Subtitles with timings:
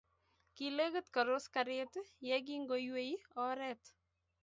[0.55, 1.93] Kilegiit korus gariit
[2.27, 3.13] ye kingooiyei
[3.47, 3.83] oret.